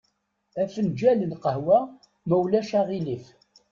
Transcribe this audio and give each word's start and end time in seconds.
Afenǧal 0.61 1.17
n 1.27 1.31
lqehwa, 1.33 1.79
ma 2.27 2.35
ulac 2.43 2.69
aɣilif. 2.79 3.25